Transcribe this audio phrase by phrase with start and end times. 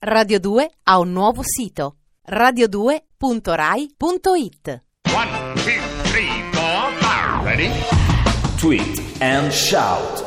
[0.00, 1.96] Radio 2 ha un nuovo sito
[2.30, 4.82] radio2.rai.it
[5.12, 7.42] One, two, three, four, five.
[7.42, 7.68] Ready?
[8.58, 10.24] Tweet and shout.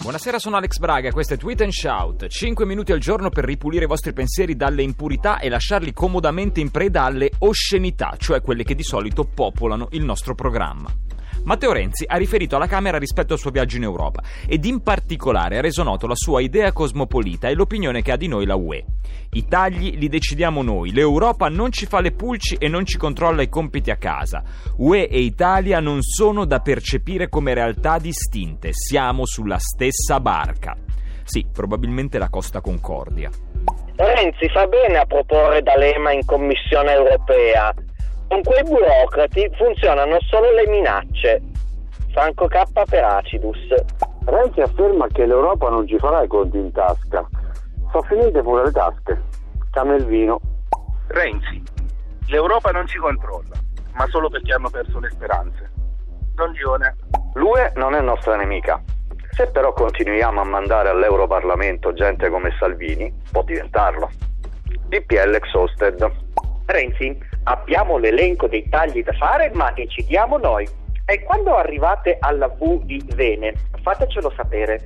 [0.00, 2.28] Buonasera, sono Alex Braga, questo è Tweet and Shout.
[2.28, 6.70] 5 minuti al giorno per ripulire i vostri pensieri dalle impurità e lasciarli comodamente in
[6.70, 10.88] preda alle oscenità, cioè quelle che di solito popolano il nostro programma.
[11.44, 15.58] Matteo Renzi ha riferito alla Camera rispetto al suo viaggio in Europa ed in particolare
[15.58, 18.84] ha reso noto la sua idea cosmopolita e l'opinione che ha di noi la UE.
[19.32, 23.42] I tagli li decidiamo noi, l'Europa non ci fa le pulci e non ci controlla
[23.42, 24.42] i compiti a casa.
[24.76, 30.76] UE e Italia non sono da percepire come realtà distinte, siamo sulla stessa barca.
[31.24, 33.30] Sì, probabilmente la Costa Concordia.
[33.96, 37.72] Renzi fa bene a proporre D'Alema in Commissione europea,
[38.32, 41.42] con quei burocrati funzionano solo le minacce.
[42.12, 43.58] Franco K per Acidus.
[44.24, 47.28] Renzi afferma che l'Europa non ci farà i conti in tasca.
[47.90, 49.22] Sono finite pure le tasche.
[49.70, 50.40] Cambia il vino.
[51.08, 51.62] Renzi,
[52.28, 53.54] l'Europa non ci controlla,
[53.96, 55.70] ma solo perché hanno perso le speranze.
[56.34, 56.96] Don Gione.
[57.34, 58.82] L'UE non è nostra nemica.
[59.32, 64.08] Se però continuiamo a mandare all'Europarlamento gente come Salvini, può diventarlo.
[64.88, 66.10] DPL exhausted.
[66.64, 70.68] Renzi, abbiamo l'elenco dei tagli da fare, ma decidiamo noi.
[71.04, 74.84] E quando arrivate alla V di Vene, fatecelo sapere.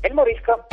[0.00, 0.66] E morisco?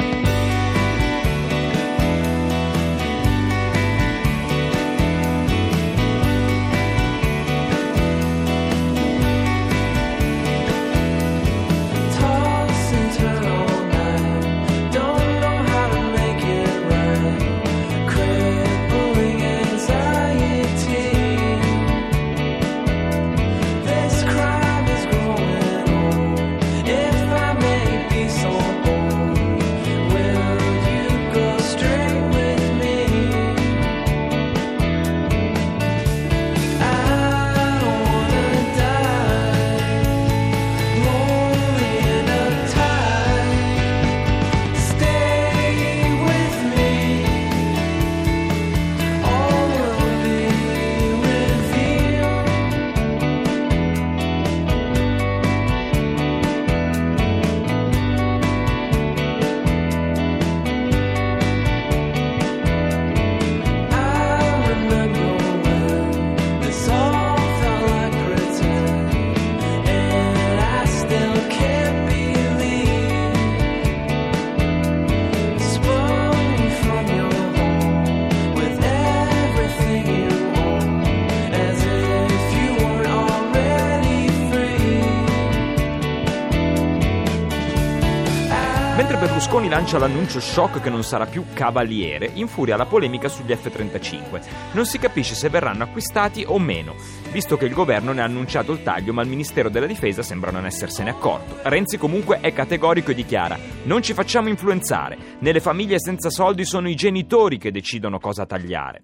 [88.96, 94.74] Mentre Berlusconi lancia l'annuncio shock che non sarà più cavaliere, infuria la polemica sugli F-35.
[94.74, 96.94] Non si capisce se verranno acquistati o meno,
[97.32, 100.52] visto che il governo ne ha annunciato il taglio ma il Ministero della Difesa sembra
[100.52, 101.58] non essersene accorto.
[101.64, 106.88] Renzi comunque è categorico e dichiara non ci facciamo influenzare, nelle famiglie senza soldi sono
[106.88, 109.02] i genitori che decidono cosa tagliare.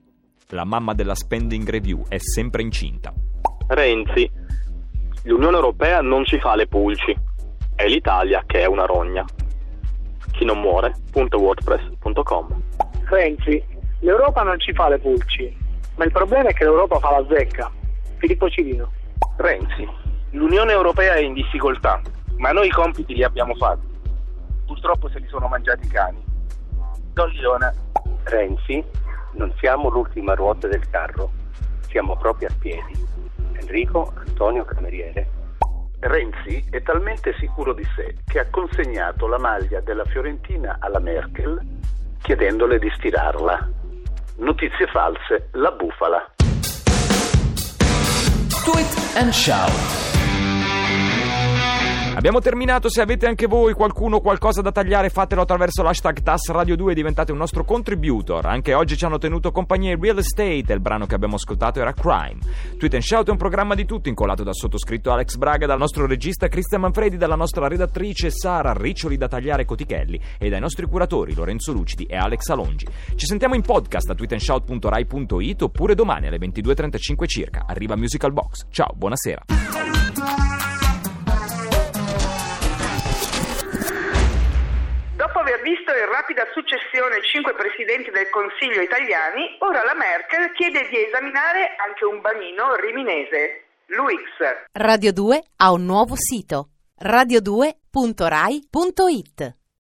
[0.49, 3.11] La mamma della spending review è sempre incinta.
[3.69, 4.29] Renzi,
[5.23, 7.17] l'Unione Europea non ci fa le pulci,
[7.73, 9.25] è l'Italia che è una rogna.
[10.31, 12.61] Chi non muore, .wordpress.com
[13.05, 13.63] Renzi,
[13.99, 15.55] l'Europa non ci fa le pulci,
[15.95, 17.71] ma il problema è che l'Europa fa la zecca.
[18.17, 18.91] Filippo Cirino.
[19.37, 19.87] Renzi,
[20.31, 22.01] l'Unione Europea è in difficoltà,
[22.37, 23.87] ma noi i compiti li abbiamo fatti.
[24.65, 26.23] Purtroppo se li sono mangiati i cani.
[27.13, 27.73] Don Lione.
[28.23, 28.83] Renzi,
[29.33, 31.31] non siamo l'ultima ruota del carro,
[31.87, 32.93] siamo proprio a piedi.
[33.53, 35.38] Enrico Antonio Cameriere.
[35.99, 41.59] Renzi è talmente sicuro di sé che ha consegnato la maglia della Fiorentina alla Merkel
[42.21, 43.69] chiedendole di stirarla.
[44.37, 46.31] Notizie false, la bufala.
[48.63, 50.08] Tweet and shout.
[52.19, 56.75] Abbiamo terminato, se avete anche voi qualcuno qualcosa da tagliare fatelo attraverso l'hashtag TAS Radio
[56.75, 58.45] 2 e diventate un nostro contributor.
[58.45, 61.93] Anche oggi ci hanno tenuto compagnia in Real Estate il brano che abbiamo ascoltato era
[61.93, 62.39] Crime.
[62.77, 66.05] Tweet and Shout è un programma di tutti incollato dal sottoscritto Alex Braga, dal nostro
[66.07, 71.33] regista Cristian Manfredi, dalla nostra redattrice Sara Riccioli da tagliare Cotichelli e dai nostri curatori
[71.33, 72.85] Lorenzo Lucidi e Alex Alongi.
[73.15, 77.63] Ci sentiamo in podcast a tweetandshout.rai.it oppure domani alle 22.35 circa.
[77.65, 78.65] Arriva Musical Box.
[78.71, 79.98] Ciao, buonasera.
[85.99, 92.05] In rapida successione cinque presidenti del Consiglio italiani, ora la Merkel chiede di esaminare anche
[92.05, 94.69] un bambino riminese, l'UX.
[94.71, 96.69] Radio 2 ha un nuovo sito
[97.03, 99.58] radio2.rai.it